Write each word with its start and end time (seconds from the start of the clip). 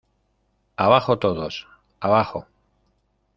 ¡abajo 0.85 1.19
todos!¡ 1.19 1.67
abajo! 1.99 2.47